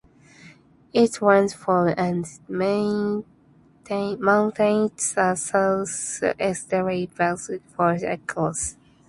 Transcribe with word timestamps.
It 0.93 1.21
runs 1.21 1.53
for 1.53 1.89
and 1.89 2.25
maintains 2.47 3.27
a 5.15 5.35
south-easterly 5.35 7.05
direction 7.15 7.61
for 7.67 7.91
most 7.93 8.01
of 8.03 8.09
its 8.09 8.23
course. 8.25 8.77